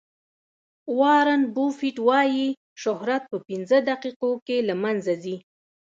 وارن 0.99 1.41
بوفیټ 1.55 1.97
وایي 2.07 2.47
شهرت 2.81 3.23
په 3.31 3.37
پنځه 3.47 3.77
دقیقو 3.89 4.31
کې 4.45 4.57
له 4.67 4.75
منځه 4.83 5.13
ځي. 5.23 5.35